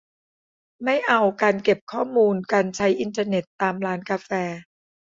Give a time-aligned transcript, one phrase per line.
[0.83, 4.29] ไม่เอาการเก็บข้อมูลการใช้อินเทอร์เน็ตตามร้านกาแฟ